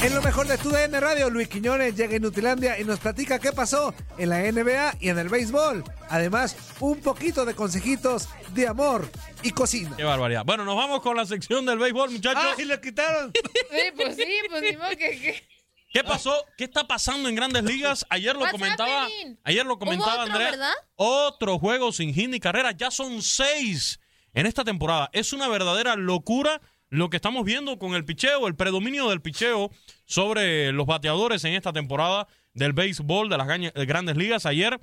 En 0.00 0.14
lo 0.14 0.22
mejor 0.22 0.46
de 0.46 0.56
tu 0.58 0.70
DN 0.70 1.00
Radio, 1.00 1.28
Luis 1.28 1.48
Quiñones 1.48 1.96
llega 1.96 2.12
a 2.14 2.16
Inutilandia 2.16 2.78
y 2.78 2.84
nos 2.84 3.00
platica 3.00 3.38
qué 3.40 3.52
pasó 3.52 3.92
en 4.16 4.28
la 4.30 4.40
NBA 4.40 4.94
y 5.00 5.08
en 5.08 5.18
el 5.18 5.28
béisbol. 5.28 5.82
Además, 6.08 6.56
un 6.78 7.00
poquito 7.00 7.44
de 7.44 7.54
consejitos 7.54 8.28
de 8.54 8.68
amor 8.68 9.10
y 9.42 9.50
cocina. 9.50 9.96
Qué 9.96 10.04
barbaridad. 10.04 10.44
Bueno, 10.44 10.64
nos 10.64 10.76
vamos 10.76 11.02
con 11.02 11.16
la 11.16 11.26
sección 11.26 11.66
del 11.66 11.78
béisbol, 11.78 12.10
muchachos. 12.12 12.42
¡Ah, 12.44 12.54
y 12.58 12.64
lo 12.64 12.80
quitaron! 12.80 13.32
Sí, 13.70 13.82
pues 13.96 14.16
sí, 14.16 14.24
pues 14.48 14.62
ni 14.62 14.76
modo 14.76 14.88
que... 14.90 14.96
que- 14.96 15.48
¿Qué 15.90 16.04
pasó? 16.04 16.44
¿Qué 16.56 16.64
está 16.64 16.86
pasando 16.86 17.28
en 17.30 17.34
Grandes 17.34 17.64
Ligas? 17.64 18.04
Ayer 18.10 18.36
lo 18.36 18.46
comentaba, 18.50 19.04
happening? 19.04 19.36
ayer 19.42 19.64
lo 19.64 19.78
comentaba 19.78 20.12
otro, 20.22 20.32
Andrea. 20.34 20.50
¿verdad? 20.50 20.72
Otro 20.96 21.58
juego 21.58 21.92
sin 21.92 22.12
hit 22.12 22.28
ni 22.28 22.40
carrera. 22.40 22.72
Ya 22.72 22.90
son 22.90 23.22
seis 23.22 23.98
en 24.34 24.44
esta 24.46 24.64
temporada. 24.64 25.08
Es 25.12 25.32
una 25.32 25.48
verdadera 25.48 25.96
locura 25.96 26.60
lo 26.90 27.10
que 27.10 27.16
estamos 27.16 27.44
viendo 27.44 27.78
con 27.78 27.94
el 27.94 28.04
picheo, 28.04 28.46
el 28.48 28.54
predominio 28.54 29.08
del 29.10 29.20
picheo 29.20 29.70
sobre 30.06 30.72
los 30.72 30.86
bateadores 30.86 31.44
en 31.44 31.54
esta 31.54 31.72
temporada 31.72 32.26
del 32.54 32.72
béisbol 32.72 33.28
de 33.28 33.36
las 33.36 33.46
gañe- 33.46 33.72
de 33.72 33.86
Grandes 33.86 34.16
Ligas. 34.16 34.46
Ayer, 34.46 34.80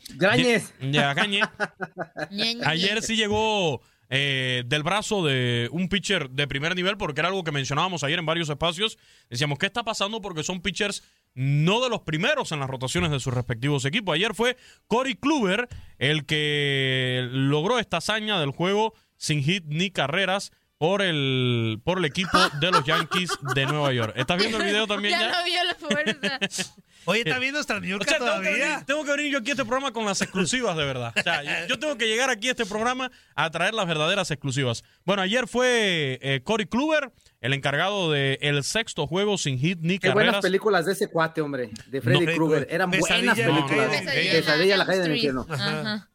Grañez. 1.15 1.43
Ayer 2.65 3.01
sí 3.01 3.15
llegó 3.15 3.81
eh, 4.09 4.63
del 4.67 4.83
brazo 4.83 5.25
de 5.25 5.67
un 5.71 5.89
pitcher 5.89 6.29
de 6.29 6.47
primer 6.47 6.75
nivel, 6.75 6.95
porque 6.97 7.21
era 7.21 7.29
algo 7.29 7.43
que 7.43 7.51
mencionábamos 7.51 8.03
ayer 8.03 8.19
en 8.19 8.25
varios 8.25 8.49
espacios. 8.49 8.97
Decíamos, 9.29 9.57
¿qué 9.57 9.65
está 9.65 9.83
pasando? 9.83 10.21
Porque 10.21 10.43
son 10.43 10.61
pitchers 10.61 11.03
no 11.33 11.81
de 11.83 11.89
los 11.89 12.01
primeros 12.01 12.51
en 12.51 12.59
las 12.59 12.69
rotaciones 12.69 13.11
de 13.11 13.19
sus 13.19 13.33
respectivos 13.33 13.83
equipos. 13.83 14.15
Ayer 14.15 14.33
fue 14.35 14.55
Corey 14.87 15.15
Kluber 15.15 15.67
el 15.97 16.25
que 16.25 17.27
logró 17.31 17.79
esta 17.79 17.97
hazaña 17.97 18.39
del 18.39 18.51
juego 18.51 18.93
sin 19.17 19.43
hit 19.43 19.65
ni 19.67 19.89
carreras 19.91 20.51
por 20.77 21.01
el, 21.01 21.79
por 21.83 21.99
el 21.99 22.05
equipo 22.05 22.37
de 22.59 22.71
los 22.71 22.83
Yankees 22.83 23.31
de 23.53 23.65
Nueva 23.65 23.93
York. 23.93 24.13
¿Estás 24.15 24.37
viendo 24.37 24.57
el 24.57 24.63
video 24.67 24.87
también 24.87 25.19
ya? 25.19 25.31
Ya 25.31 25.39
no 25.39 25.45
vio 25.45 25.63
la 25.63 25.75
fuerza. 25.75 26.39
Oye, 27.05 27.21
¿está 27.25 27.39
viendo 27.39 27.57
nuestra 27.57 27.77
O 27.77 27.81
sea, 27.81 27.89
tengo 27.97 28.03
que, 28.07 28.17
todavía? 28.17 28.51
venir, 28.51 28.85
tengo 28.85 29.03
que 29.05 29.11
venir 29.11 29.31
yo 29.31 29.39
aquí 29.39 29.49
a 29.49 29.53
este 29.53 29.65
programa 29.65 29.91
con 29.93 30.05
las 30.05 30.21
exclusivas 30.21 30.75
de 30.75 30.85
verdad. 30.85 31.13
O 31.17 31.21
sea, 31.21 31.43
yo, 31.43 31.67
yo 31.69 31.79
tengo 31.79 31.97
que 31.97 32.07
llegar 32.07 32.29
aquí 32.29 32.47
a 32.47 32.51
este 32.51 32.65
programa 32.65 33.11
a 33.35 33.49
traer 33.51 33.73
las 33.73 33.87
verdaderas 33.87 34.29
exclusivas. 34.31 34.83
Bueno, 35.05 35.21
ayer 35.21 35.47
fue 35.47 36.19
eh, 36.21 36.41
Corey 36.43 36.65
Kluber, 36.65 37.11
el 37.41 37.53
encargado 37.53 38.11
del 38.11 38.39
el 38.41 38.63
sexto 38.63 39.05
juego 39.05 39.37
sin 39.37 39.59
hit 39.59 39.77
ni 39.81 39.99
Qué 39.99 40.09
buenas 40.09 40.31
carreras. 40.33 40.41
películas 40.41 40.85
de 40.87 40.93
ese 40.93 41.07
cuate, 41.09 41.41
hombre. 41.41 41.69
De 41.87 42.01
Freddy 42.01 42.25
No, 42.25 42.33
Krueger. 42.33 42.67
Eran 42.71 42.89
buenas 42.89 43.09
en 43.11 43.25
la 43.27 43.35
películas. 43.35 43.91
de- 44.05 44.31
Pesadilla 44.31 44.77
la 44.77 44.85
calle 44.87 44.99
del 45.01 45.15
infierno. 45.15 45.45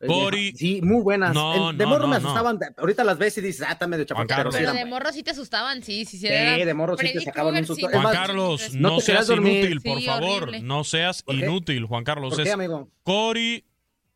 Cory- 0.06 0.54
Sí, 0.56 0.80
muy 0.82 1.02
buenas. 1.02 1.32
No, 1.34 1.70
En- 1.70 1.78
de 1.78 1.84
no, 1.84 1.90
morro 1.90 2.02
no, 2.02 2.08
me 2.08 2.20
no. 2.20 2.28
asustaban. 2.28 2.58
Ahorita 2.76 3.04
las 3.04 3.18
ves 3.18 3.38
y 3.38 3.40
dices, 3.42 3.64
ah, 3.68 3.72
está 3.72 3.86
medio 3.86 4.06
Pero 4.06 4.50
Pero 4.50 4.72
de 4.72 4.84
morro 4.86 5.12
sí 5.12 5.22
te 5.22 5.30
asustaban, 5.30 5.82
sí, 5.82 6.04
sí, 6.04 6.18
sí. 6.18 6.26
De 6.28 6.74
morro 6.74 6.96
sí 6.96 7.12
te 7.12 7.20
sacaban 7.20 7.56
un 7.56 7.66
susto. 7.66 7.88
Juan 7.88 8.12
Carlos, 8.12 8.74
no 8.74 8.90
no, 8.90 9.00
seas 9.00 9.28
inútil, 9.30 9.80
por 9.80 10.02
favor. 10.02 10.42
horrible. 10.42 10.62
No 10.80 10.84
seas 10.84 11.22
inútil, 11.26 11.84
Juan 11.84 12.04
Carlos. 12.04 12.30
¿Por 12.30 12.42
qué, 12.42 12.48
es 12.48 12.54
amigo? 12.54 12.88
Corey 13.02 13.66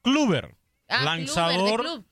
Kluber, 0.01 0.57
Ah, 0.89 1.05
lanzador. 1.05 2.05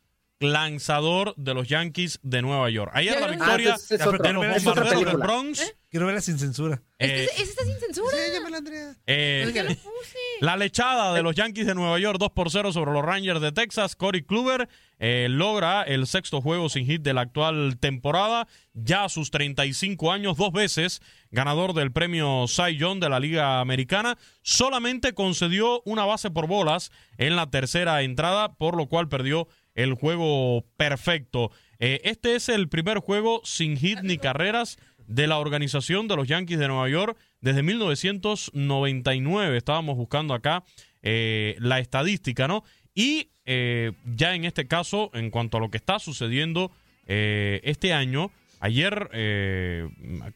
Lanzador 0.42 1.34
de 1.36 1.54
los 1.54 1.68
Yankees 1.68 2.18
de 2.22 2.42
Nueva 2.42 2.68
York. 2.70 2.90
Ayer 2.94 3.20
la 3.20 3.26
victoria 3.28 3.74
Ah, 3.74 3.76
es 3.76 4.06
otro- 4.06 4.24
es 4.24 5.04
del. 5.04 5.16
Bronx. 5.16 5.74
Quiero 5.90 6.06
verla 6.06 6.22
sin 6.22 6.38
censura. 6.38 6.80
eh, 6.98 7.28
Ese 7.34 7.42
está 7.42 7.64
sin 7.64 7.78
censura. 7.78 8.08
Sí, 8.16 8.32
llámala, 8.32 8.56
Andrea. 8.58 8.96
eh, 9.06 9.50
ya 9.54 9.62
lo 9.62 9.68
puse. 9.68 10.16
La 10.40 10.56
lechada 10.56 11.12
de 11.12 11.22
los 11.22 11.34
Yankees 11.36 11.66
de 11.66 11.74
Nueva 11.74 11.98
York 11.98 12.16
2 12.18 12.30
por 12.32 12.50
0 12.50 12.72
sobre 12.72 12.92
los 12.92 13.04
Rangers 13.04 13.42
de 13.42 13.52
Texas. 13.52 13.94
Corey 13.94 14.22
Kluber 14.22 14.70
eh, 14.98 15.26
logra 15.28 15.82
el 15.82 16.06
sexto 16.06 16.40
juego 16.40 16.70
sin 16.70 16.86
hit 16.86 17.02
de 17.02 17.12
la 17.12 17.20
actual 17.22 17.76
temporada. 17.78 18.48
Ya 18.72 19.04
a 19.04 19.08
sus 19.10 19.30
35 19.30 20.10
años, 20.12 20.38
dos 20.38 20.50
veces 20.52 21.02
ganador 21.30 21.74
del 21.74 21.92
premio 21.92 22.46
Cy 22.48 22.76
Young 22.78 22.98
de 23.00 23.10
la 23.10 23.20
Liga 23.20 23.60
Americana. 23.60 24.16
Solamente 24.40 25.12
concedió 25.12 25.82
una 25.84 26.06
base 26.06 26.30
por 26.30 26.46
bolas 26.46 26.90
en 27.18 27.36
la 27.36 27.50
tercera 27.50 28.00
entrada, 28.00 28.54
por 28.54 28.76
lo 28.78 28.86
cual 28.88 29.08
perdió 29.08 29.46
el 29.74 29.94
juego 29.94 30.64
perfecto. 30.76 31.50
Eh, 31.78 32.00
este 32.04 32.36
es 32.36 32.48
el 32.48 32.68
primer 32.68 32.98
juego 32.98 33.40
sin 33.44 33.76
hit 33.76 34.00
ni 34.02 34.18
carreras 34.18 34.78
de 35.06 35.26
la 35.26 35.38
organización 35.38 36.08
de 36.08 36.16
los 36.16 36.28
Yankees 36.28 36.58
de 36.58 36.68
Nueva 36.68 36.88
York 36.88 37.18
desde 37.40 37.62
1999. 37.62 39.56
Estábamos 39.56 39.96
buscando 39.96 40.34
acá 40.34 40.64
eh, 41.02 41.56
la 41.58 41.80
estadística, 41.80 42.46
¿no? 42.46 42.64
Y 42.94 43.30
eh, 43.44 43.92
ya 44.04 44.34
en 44.34 44.44
este 44.44 44.68
caso, 44.68 45.10
en 45.14 45.30
cuanto 45.30 45.56
a 45.56 45.60
lo 45.60 45.70
que 45.70 45.78
está 45.78 45.98
sucediendo 45.98 46.70
este 47.04 47.92
año, 47.92 48.30
ayer 48.60 49.10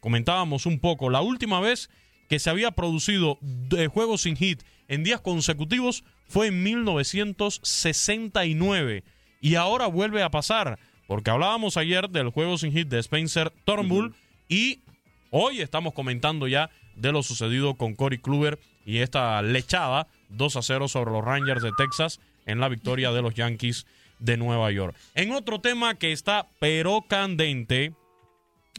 comentábamos 0.01 0.65
un 0.65 0.79
poco, 0.79 1.09
la 1.09 1.21
última 1.21 1.61
vez 1.61 1.89
que 2.27 2.39
se 2.39 2.49
había 2.49 2.71
producido 2.71 3.37
de 3.41 3.87
juegos 3.87 4.23
sin 4.23 4.35
hit 4.35 4.63
en 4.89 5.03
días 5.03 5.21
consecutivos 5.21 6.03
fue 6.27 6.47
en 6.47 6.61
1969 6.61 9.05
y 9.41 9.55
ahora 9.55 9.87
vuelve 9.87 10.23
a 10.23 10.31
pasar 10.31 10.79
porque 11.07 11.31
hablábamos 11.31 11.77
ayer 11.77 12.09
del 12.09 12.29
juego 12.29 12.57
sin 12.57 12.71
hit 12.71 12.89
de 12.89 12.99
Spencer 12.99 13.51
Turnbull 13.65 14.13
y 14.49 14.81
hoy 15.31 15.61
estamos 15.61 15.93
comentando 15.93 16.47
ya 16.47 16.69
de 16.95 17.11
lo 17.11 17.23
sucedido 17.23 17.75
con 17.75 17.95
Corey 17.95 18.19
Kluber 18.19 18.59
y 18.85 18.99
esta 18.99 19.41
lechada 19.41 20.07
2 20.29 20.55
a 20.57 20.61
0 20.61 20.87
sobre 20.87 21.11
los 21.11 21.23
Rangers 21.23 21.61
de 21.61 21.71
Texas 21.77 22.19
en 22.45 22.59
la 22.59 22.69
victoria 22.69 23.11
de 23.11 23.21
los 23.21 23.35
Yankees 23.35 23.85
de 24.19 24.37
Nueva 24.37 24.71
York. 24.71 24.95
En 25.15 25.31
otro 25.31 25.61
tema 25.61 25.95
que 25.95 26.11
está 26.11 26.47
pero 26.59 27.03
candente 27.07 27.93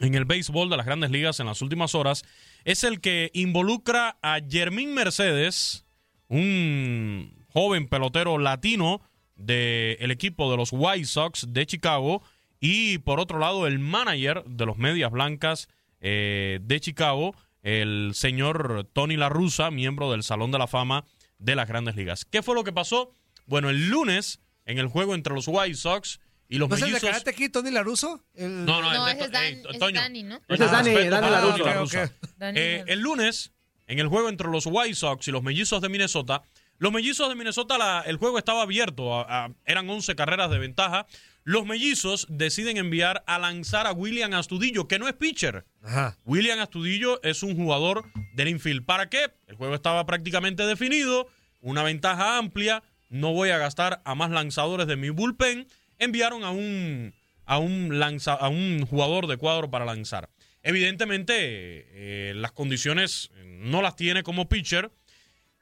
en 0.00 0.14
el 0.14 0.24
béisbol 0.24 0.70
de 0.70 0.76
las 0.76 0.86
grandes 0.86 1.10
ligas 1.10 1.40
en 1.40 1.46
las 1.46 1.62
últimas 1.62 1.94
horas 1.94 2.24
es 2.64 2.84
el 2.84 3.00
que 3.00 3.30
involucra 3.32 4.16
a 4.22 4.40
Jermín 4.48 4.94
Mercedes, 4.94 5.86
un 6.28 7.46
joven 7.52 7.88
pelotero 7.88 8.38
latino 8.38 9.00
del 9.38 10.10
equipo 10.10 10.50
de 10.50 10.56
los 10.58 10.68
White 10.72 11.06
Sox 11.06 11.46
de 11.48 11.64
Chicago, 11.64 12.22
y 12.60 12.98
por 12.98 13.20
otro 13.20 13.38
lado 13.38 13.66
el 13.66 13.78
manager 13.78 14.44
de 14.44 14.66
los 14.66 14.76
Medias 14.76 15.10
Blancas 15.10 15.68
eh, 16.00 16.58
de 16.62 16.80
Chicago, 16.80 17.34
el 17.62 18.10
señor 18.14 18.86
Tony 18.92 19.16
La 19.16 19.28
Russa, 19.28 19.70
miembro 19.70 20.10
del 20.10 20.22
Salón 20.22 20.50
de 20.50 20.58
la 20.58 20.66
Fama 20.66 21.04
de 21.38 21.54
las 21.56 21.68
grandes 21.68 21.96
ligas. 21.96 22.24
¿Qué 22.24 22.42
fue 22.42 22.54
lo 22.54 22.64
que 22.64 22.72
pasó? 22.72 23.12
Bueno, 23.46 23.70
el 23.70 23.88
lunes, 23.88 24.40
en 24.66 24.78
el 24.78 24.88
juego 24.88 25.14
entre 25.14 25.34
los 25.34 25.46
White 25.48 25.74
Sox 25.76 26.20
y 26.48 26.58
los 26.58 26.68
¿No 26.68 26.74
es 26.76 26.82
el 26.82 26.88
de 26.88 26.92
mellizos... 26.94 27.10
Karate 27.10 27.34
Kid, 27.34 27.50
Tony 27.52 27.70
Laruso? 27.70 28.22
El... 28.34 28.64
No, 28.64 28.80
no, 28.82 28.92
No, 28.92 29.08
el 29.08 29.16
de- 29.18 29.24
ese 29.24 29.24
es 29.26 29.30
Dan- 29.32 29.72
es 29.74 29.78
Toño. 29.78 30.00
Dani, 30.00 30.22
¿no? 30.24 30.40
Ese 30.48 30.64
es 30.64 30.70
Dani, 30.70 30.94
Respeto 30.94 32.26
Dani 32.38 32.58
Eh, 32.58 32.84
el 32.88 33.00
lunes, 33.00 33.52
en 33.86 33.98
el 33.98 34.08
juego 34.08 34.28
entre 34.28 34.48
los 34.48 34.66
White 34.66 34.94
Sox 34.94 35.28
y 35.28 35.30
los 35.30 35.42
mellizos 35.42 35.80
de 35.80 35.88
Minnesota, 35.88 36.42
los 36.78 36.92
mellizos 36.92 37.28
de 37.28 37.34
Minnesota, 37.34 37.76
la- 37.78 38.02
el 38.06 38.16
juego 38.16 38.38
estaba 38.38 38.62
abierto, 38.62 39.14
a- 39.18 39.44
a- 39.46 39.50
eran 39.66 39.88
11 39.90 40.14
carreras 40.14 40.50
de 40.50 40.58
ventaja. 40.58 41.06
Los 41.44 41.64
mellizos 41.66 42.26
deciden 42.28 42.76
enviar 42.76 43.24
a 43.26 43.38
lanzar 43.38 43.86
a 43.86 43.92
William 43.92 44.32
Astudillo, 44.34 44.86
que 44.86 44.98
no 44.98 45.08
es 45.08 45.14
pitcher. 45.14 45.64
Ajá. 45.82 46.16
William 46.26 46.58
Astudillo 46.60 47.20
es 47.22 47.42
un 47.42 47.56
jugador 47.56 48.04
del 48.34 48.48
infield. 48.48 48.84
¿Para 48.84 49.08
qué? 49.08 49.30
El 49.46 49.56
juego 49.56 49.74
estaba 49.74 50.04
prácticamente 50.06 50.64
definido, 50.66 51.26
una 51.60 51.82
ventaja 51.82 52.36
amplia, 52.38 52.82
no 53.08 53.32
voy 53.32 53.48
a 53.50 53.58
gastar 53.58 54.02
a 54.04 54.14
más 54.14 54.30
lanzadores 54.30 54.86
de 54.86 54.96
mi 54.96 55.08
bullpen. 55.08 55.66
Enviaron 55.98 56.44
a 56.44 56.50
un, 56.50 57.14
a 57.46 57.58
un, 57.58 57.98
lanza, 57.98 58.34
a 58.34 58.48
un 58.48 58.84
jugador 58.86 59.26
de 59.26 59.38
cuadro 59.38 59.70
para 59.70 59.86
lanzar. 59.86 60.28
Evidentemente, 60.62 61.34
eh, 61.38 62.32
las 62.34 62.52
condiciones 62.52 63.30
no 63.44 63.82
las 63.82 63.96
tiene 63.96 64.22
como 64.22 64.48
pitcher. 64.48 64.90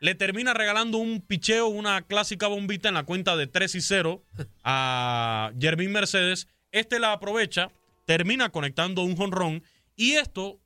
Le 0.07 0.15
termina 0.15 0.55
regalando 0.55 0.99
un 0.99 1.21
picheo, 1.21 1.67
una 1.67 2.03
clásica 2.03 2.47
bombita 2.47 2.87
en 2.89 2.95
la 2.95 3.03
cuenta 3.03 3.35
de 3.35 3.49
3 3.49 3.75
y 3.75 3.81
0 3.81 4.23
a 4.63 5.51
Jermín 5.59 5.91
Mercedes. 5.91 6.47
Este 6.71 7.01
la 7.01 7.11
aprovecha, 7.11 7.73
termina 8.05 8.51
conectando 8.51 9.03
un 9.03 9.17
jonrón 9.17 9.65
y 9.97 10.13
esto, 10.13 10.61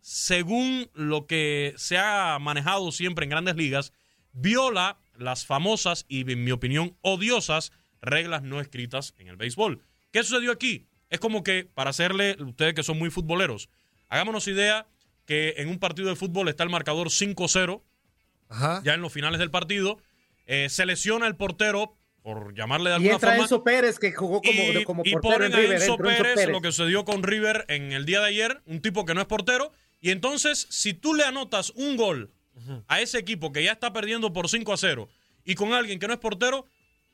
según 0.00 0.88
lo 0.94 1.26
que 1.26 1.74
se 1.76 1.98
ha 1.98 2.38
manejado 2.40 2.90
siempre 2.90 3.24
en 3.24 3.28
grandes 3.28 3.56
ligas, 3.56 3.92
viola 4.32 4.98
las 5.18 5.44
famosas 5.44 6.06
y, 6.08 6.20
en 6.20 6.42
mi 6.42 6.52
opinión, 6.52 6.96
odiosas 7.02 7.72
reglas 8.00 8.42
no 8.42 8.58
escritas 8.58 9.12
en 9.18 9.28
el 9.28 9.36
béisbol. 9.36 9.82
¿Qué 10.12 10.22
sucedió 10.22 10.50
aquí? 10.50 10.86
Es 11.10 11.20
como 11.20 11.42
que, 11.42 11.66
para 11.66 11.90
hacerle, 11.90 12.38
ustedes 12.40 12.72
que 12.72 12.82
son 12.82 12.98
muy 12.98 13.10
futboleros, 13.10 13.68
hagámonos 14.08 14.48
idea 14.48 14.86
que 15.26 15.56
en 15.58 15.68
un 15.68 15.78
partido 15.78 16.08
de 16.08 16.16
fútbol 16.16 16.48
está 16.48 16.64
el 16.64 16.70
marcador 16.70 17.08
5-0, 17.08 17.82
Ajá. 18.48 18.82
ya 18.84 18.94
en 18.94 19.00
los 19.00 19.12
finales 19.12 19.38
del 19.38 19.50
partido, 19.50 19.98
eh, 20.46 20.68
se 20.70 20.86
lesiona 20.86 21.26
el 21.26 21.36
portero, 21.36 21.94
por 22.22 22.54
llamarle 22.54 22.90
de 22.90 22.94
Y 22.94 22.96
alguna 22.96 23.14
entra 23.14 23.30
forma, 23.30 23.44
Enzo 23.44 23.64
Pérez, 23.64 23.98
que 23.98 24.12
jugó 24.12 24.42
como, 24.42 24.62
y, 24.62 24.84
como 24.84 25.02
y 25.04 25.12
portero 25.12 25.34
ponen 25.34 25.52
en 25.52 25.58
a 25.58 25.60
River. 25.60 25.82
Enzo 25.82 25.96
Pérez, 25.96 26.48
lo 26.48 26.60
que 26.60 26.72
sucedió 26.72 27.04
con 27.04 27.22
River 27.22 27.64
en 27.68 27.92
el 27.92 28.04
día 28.04 28.20
de 28.20 28.26
ayer, 28.26 28.60
un 28.66 28.80
tipo 28.80 29.04
que 29.04 29.14
no 29.14 29.20
es 29.20 29.26
portero, 29.26 29.72
y 30.00 30.10
entonces 30.10 30.66
si 30.70 30.94
tú 30.94 31.14
le 31.14 31.24
anotas 31.24 31.70
un 31.70 31.96
gol 31.96 32.30
a 32.88 33.00
ese 33.00 33.18
equipo 33.18 33.52
que 33.52 33.62
ya 33.62 33.72
está 33.72 33.92
perdiendo 33.92 34.32
por 34.32 34.48
5 34.48 34.72
a 34.72 34.76
0 34.76 35.08
y 35.44 35.54
con 35.54 35.72
alguien 35.72 35.98
que 35.98 36.06
no 36.06 36.12
es 36.12 36.18
portero, 36.18 36.66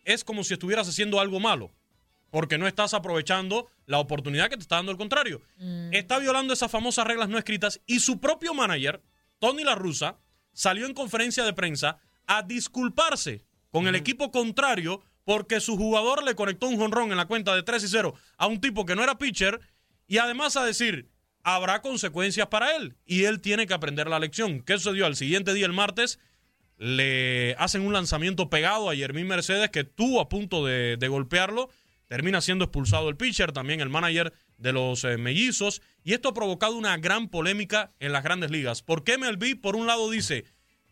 es 0.04 0.24
como 0.24 0.42
si 0.42 0.54
estuvieras 0.54 0.88
haciendo 0.88 1.20
algo 1.20 1.38
malo, 1.38 1.70
porque 2.30 2.58
no 2.58 2.66
estás 2.66 2.94
aprovechando 2.94 3.68
la 3.86 3.98
oportunidad 3.98 4.48
que 4.48 4.56
te 4.56 4.62
está 4.62 4.76
dando 4.76 4.90
el 4.90 4.98
contrario. 4.98 5.42
Está 5.92 6.18
violando 6.18 6.52
esas 6.52 6.70
famosas 6.70 7.06
reglas 7.06 7.28
no 7.28 7.38
escritas 7.38 7.80
y 7.86 8.00
su 8.00 8.20
propio 8.20 8.54
manager, 8.54 9.00
Tony 9.38 9.64
La 9.64 9.74
Russa 9.74 10.16
salió 10.54 10.86
en 10.86 10.94
conferencia 10.94 11.44
de 11.44 11.52
prensa 11.52 11.98
a 12.26 12.42
disculparse 12.42 13.44
con 13.70 13.86
el 13.86 13.94
equipo 13.94 14.30
contrario 14.30 15.02
porque 15.24 15.60
su 15.60 15.76
jugador 15.76 16.24
le 16.24 16.34
conectó 16.34 16.68
un 16.68 16.78
jonrón 16.78 17.10
en 17.10 17.16
la 17.16 17.26
cuenta 17.26 17.54
de 17.54 17.62
3 17.62 17.84
y 17.84 17.88
0 17.88 18.14
a 18.38 18.46
un 18.46 18.60
tipo 18.60 18.86
que 18.86 18.94
no 18.94 19.02
era 19.02 19.18
pitcher 19.18 19.60
y 20.06 20.18
además 20.18 20.56
a 20.56 20.64
decir, 20.64 21.10
habrá 21.42 21.82
consecuencias 21.82 22.46
para 22.48 22.76
él 22.76 22.96
y 23.04 23.24
él 23.24 23.40
tiene 23.40 23.66
que 23.66 23.74
aprender 23.74 24.08
la 24.08 24.18
lección. 24.18 24.62
¿Qué 24.62 24.74
sucedió? 24.74 25.06
Al 25.06 25.16
siguiente 25.16 25.54
día, 25.54 25.66
el 25.66 25.72
martes, 25.72 26.18
le 26.76 27.54
hacen 27.58 27.82
un 27.82 27.92
lanzamiento 27.92 28.50
pegado 28.50 28.90
a 28.90 28.94
Yermín 28.94 29.26
Mercedes 29.26 29.70
que 29.70 29.80
estuvo 29.80 30.20
a 30.20 30.28
punto 30.28 30.64
de, 30.64 30.96
de 30.96 31.08
golpearlo. 31.08 31.70
Termina 32.06 32.40
siendo 32.40 32.64
expulsado 32.64 33.08
el 33.08 33.16
pitcher, 33.16 33.52
también 33.52 33.80
el 33.80 33.88
manager 33.88 34.32
de 34.58 34.72
los 34.72 35.04
eh, 35.04 35.16
mellizos. 35.16 35.82
Y 36.02 36.12
esto 36.12 36.28
ha 36.28 36.34
provocado 36.34 36.76
una 36.76 36.96
gran 36.98 37.28
polémica 37.28 37.92
en 38.00 38.12
las 38.12 38.22
grandes 38.22 38.50
ligas. 38.50 38.82
Porque 38.82 39.16
MLB, 39.18 39.60
por 39.60 39.76
un 39.76 39.86
lado, 39.86 40.10
dice, 40.10 40.44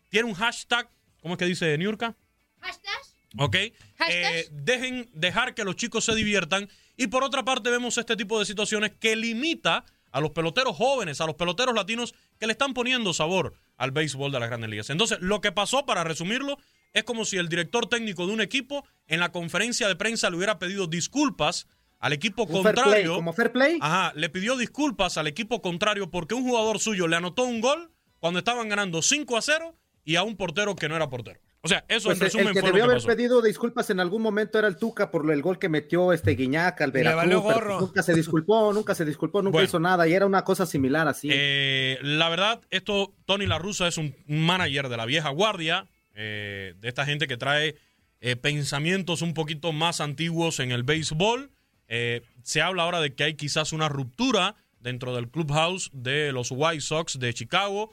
tiene 0.09 0.27
un 0.27 0.35
hashtag, 0.35 0.89
¿cómo 1.21 1.35
es 1.35 1.37
que 1.37 1.45
dice 1.45 1.77
Niurka? 1.77 2.15
Hashtag. 2.59 3.01
¿Ok? 3.37 3.55
Hashtag. 3.97 4.35
Eh, 4.35 4.47
dejen 4.51 5.09
dejar 5.13 5.53
que 5.53 5.63
los 5.63 5.75
chicos 5.75 6.05
se 6.05 6.15
diviertan. 6.15 6.69
Y 6.97 7.07
por 7.07 7.23
otra 7.23 7.43
parte, 7.43 7.69
vemos 7.69 7.97
este 7.97 8.15
tipo 8.15 8.39
de 8.39 8.45
situaciones 8.45 8.91
que 8.99 9.15
limita 9.15 9.85
a 10.11 10.21
los 10.21 10.31
peloteros 10.31 10.77
jóvenes, 10.77 11.19
a 11.21 11.25
los 11.25 11.35
peloteros 11.35 11.73
latinos 11.73 12.13
que 12.39 12.45
le 12.45 12.53
están 12.53 12.73
poniendo 12.73 13.13
sabor 13.13 13.55
al 13.77 13.91
béisbol 13.91 14.31
de 14.31 14.39
las 14.39 14.49
grandes 14.49 14.69
ligas. 14.69 14.89
Entonces, 14.91 15.17
lo 15.21 15.41
que 15.41 15.51
pasó, 15.51 15.85
para 15.85 16.03
resumirlo, 16.03 16.57
es 16.93 17.03
como 17.03 17.25
si 17.25 17.37
el 17.37 17.49
director 17.49 17.87
técnico 17.87 18.25
de 18.27 18.33
un 18.33 18.41
equipo 18.41 18.85
en 19.07 19.19
la 19.19 19.31
conferencia 19.31 19.87
de 19.87 19.95
prensa 19.95 20.29
le 20.29 20.37
hubiera 20.37 20.59
pedido 20.59 20.87
disculpas 20.87 21.67
al 21.99 22.13
equipo 22.13 22.43
Un 22.43 22.63
fair 22.63 22.75
play, 22.75 22.83
contrario. 22.83 23.15
como 23.15 23.33
fair 23.33 23.51
play. 23.51 23.77
Ajá, 23.81 24.11
le 24.15 24.29
pidió 24.29 24.55
disculpas 24.57 25.17
al 25.17 25.27
equipo 25.27 25.61
contrario 25.61 26.09
porque 26.11 26.35
un 26.35 26.43
jugador 26.43 26.79
suyo 26.79 27.07
le 27.07 27.15
anotó 27.15 27.43
un 27.43 27.61
gol 27.61 27.91
cuando 28.19 28.39
estaban 28.39 28.69
ganando 28.69 29.01
5 29.01 29.37
a 29.37 29.41
0 29.41 29.75
y 30.05 30.15
a 30.17 30.23
un 30.23 30.35
portero 30.35 30.75
que 30.75 30.89
no 30.89 30.95
era 30.95 31.09
portero. 31.09 31.39
O 31.65 31.69
sea, 31.69 31.85
eso 31.87 32.09
Pues 32.09 32.17
en 32.17 32.23
el- 32.23 32.25
resumen 32.27 32.47
el 32.49 32.53
que 32.53 32.59
fue 32.59 32.69
lo 32.69 32.73
debió 32.73 32.83
que 32.83 32.91
haber 32.91 32.97
pasó. 32.97 33.07
pedido 33.07 33.41
disculpas 33.41 33.89
en 33.89 34.01
algún 34.01 34.21
momento 34.21 34.59
era 34.59 34.67
el 34.67 34.75
Tuca 34.75 35.09
por 35.11 35.31
el 35.31 35.41
gol 35.41 35.57
que 35.59 35.69
metió 35.69 36.11
este 36.11 36.31
Guiñac 36.31 36.81
al 36.81 36.89
Le 36.89 36.99
Veracruz. 36.99 37.23
valió 37.23 37.43
pero 37.47 37.55
gorro. 37.55 37.79
nunca 37.79 38.03
se 38.03 38.13
disculpó, 38.13 38.73
nunca 38.73 38.93
se 38.95 39.05
disculpó, 39.05 39.41
nunca 39.41 39.53
Bueno. 39.53 39.65
hizo 39.69 39.79
nada 39.79 40.05
y 40.05 40.13
era 40.13 40.25
una 40.25 40.43
cosa 40.43 40.65
similar 40.65 41.07
así. 41.07 41.29
Eh, 41.31 41.99
la 42.01 42.27
verdad, 42.27 42.59
esto, 42.69 43.13
Tony 43.25 43.45
La 43.47 43.59
Russa 43.59 43.87
es 43.87 43.97
un 43.97 44.13
manager 44.27 44.89
de 44.89 44.97
la 44.97 45.05
vieja 45.05 45.29
guardia, 45.29 45.87
eh, 46.13 46.73
de 46.79 46.87
esta 46.87 47.05
gente 47.05 47.27
que 47.27 47.37
trae 47.37 47.75
eh, 48.21 48.35
pensamientos 48.35 49.21
un 49.21 49.33
poquito 49.33 49.71
más 49.71 50.01
antiguos 50.01 50.59
en 50.59 50.71
el 50.71 50.83
béisbol. 50.83 51.51
Eh, 51.87 52.21
se 52.43 52.61
habla 52.61 52.83
ahora 52.83 53.01
de 53.01 53.13
que 53.13 53.23
hay 53.23 53.33
quizás 53.35 53.73
una 53.73 53.89
ruptura 53.89 54.55
dentro 54.79 55.15
del 55.15 55.29
clubhouse 55.29 55.89
de 55.93 56.31
los 56.31 56.49
White 56.51 56.81
Sox 56.81 57.19
de 57.19 57.33
Chicago. 57.33 57.91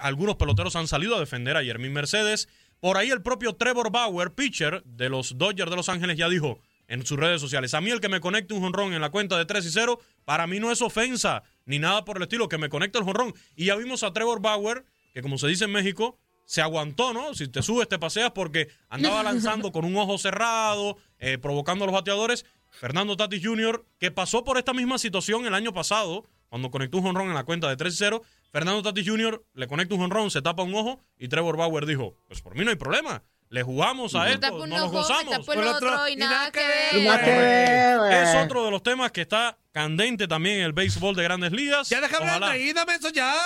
Algunos 0.00 0.36
peloteros 0.36 0.76
han 0.76 0.86
salido 0.86 1.16
a 1.16 1.20
defender 1.20 1.56
a 1.56 1.62
Yermín 1.62 1.94
Mercedes. 1.94 2.48
Por 2.80 2.98
ahí 2.98 3.10
el 3.10 3.22
propio 3.22 3.54
Trevor 3.54 3.90
Bauer, 3.90 4.32
pitcher 4.32 4.82
de 4.84 5.08
los 5.08 5.38
Dodgers 5.38 5.70
de 5.70 5.76
Los 5.76 5.88
Ángeles, 5.88 6.18
ya 6.18 6.28
dijo 6.28 6.60
en 6.90 7.06
sus 7.06 7.18
redes 7.18 7.40
sociales, 7.40 7.72
a 7.72 7.80
mí 7.80 7.90
el 7.90 8.00
que 8.00 8.08
me 8.08 8.20
conecte 8.20 8.52
un 8.52 8.60
jonrón 8.60 8.92
en 8.92 9.00
la 9.00 9.10
cuenta 9.10 9.38
de 9.38 9.46
3 9.46 9.64
y 9.64 9.70
0, 9.70 10.00
para 10.24 10.48
mí 10.48 10.58
no 10.58 10.72
es 10.72 10.82
ofensa, 10.82 11.44
ni 11.64 11.78
nada 11.78 12.04
por 12.04 12.16
el 12.16 12.24
estilo, 12.24 12.48
que 12.48 12.58
me 12.58 12.68
conecte 12.68 12.98
el 12.98 13.04
jonrón. 13.04 13.32
Y 13.54 13.66
ya 13.66 13.76
vimos 13.76 14.02
a 14.02 14.12
Trevor 14.12 14.42
Bauer, 14.42 14.84
que 15.14 15.22
como 15.22 15.38
se 15.38 15.46
dice 15.46 15.66
en 15.66 15.70
México, 15.70 16.18
se 16.50 16.60
aguantó, 16.62 17.12
¿no? 17.12 17.32
Si 17.32 17.46
te 17.46 17.62
subes, 17.62 17.86
te 17.86 17.96
paseas 18.00 18.32
porque 18.32 18.66
andaba 18.88 19.22
lanzando 19.22 19.70
con 19.70 19.84
un 19.84 19.96
ojo 19.96 20.18
cerrado, 20.18 20.96
eh, 21.20 21.38
provocando 21.38 21.84
a 21.84 21.86
los 21.86 21.94
bateadores. 21.94 22.44
Fernando 22.70 23.16
Tatis 23.16 23.40
Jr., 23.40 23.86
que 24.00 24.10
pasó 24.10 24.42
por 24.42 24.58
esta 24.58 24.72
misma 24.72 24.98
situación 24.98 25.46
el 25.46 25.54
año 25.54 25.72
pasado, 25.72 26.26
cuando 26.48 26.72
conectó 26.72 26.98
un 26.98 27.04
jonrón 27.04 27.28
en 27.28 27.34
la 27.34 27.44
cuenta 27.44 27.68
de 27.68 27.76
3 27.76 27.94
y 27.94 27.96
0. 27.96 28.22
Fernando 28.50 28.82
Tatis 28.82 29.08
Jr. 29.08 29.44
le 29.54 29.68
conecta 29.68 29.94
un 29.94 30.00
jonrón, 30.00 30.32
se 30.32 30.42
tapa 30.42 30.64
un 30.64 30.74
ojo 30.74 31.00
y 31.16 31.28
Trevor 31.28 31.56
Bauer 31.56 31.86
dijo, 31.86 32.16
pues 32.26 32.42
por 32.42 32.56
mí 32.56 32.64
no 32.64 32.70
hay 32.70 32.76
problema. 32.76 33.22
Le 33.48 33.62
jugamos 33.62 34.16
a 34.16 34.28
esto, 34.28 34.40
tapo 34.40 34.66
nos 34.66 34.90
gozamos. 34.90 35.46
Con 35.46 35.56
otro, 35.56 35.92
otro 35.92 36.08
y 36.08 36.16
nada 36.16 36.50
que 36.50 36.66
ver. 36.66 38.12
Es 38.12 38.34
otro 38.44 38.64
de 38.64 38.72
los 38.72 38.82
temas 38.82 39.12
que 39.12 39.20
está 39.20 39.56
candente 39.70 40.26
también 40.26 40.56
en 40.58 40.64
el 40.64 40.72
béisbol 40.72 41.14
de 41.14 41.22
grandes 41.22 41.52
ligas. 41.52 41.88
Ya 41.90 42.00
déjame 42.00 42.24
Ojalá. 42.24 42.34
hablar 42.34 42.50
ahí, 42.50 42.72
dame 42.72 42.96
eso 42.96 43.10
ya. 43.10 43.36